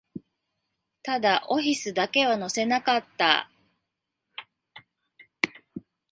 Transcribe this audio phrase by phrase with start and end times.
[1.03, 3.51] ただ、オフィスだけは乗せなかった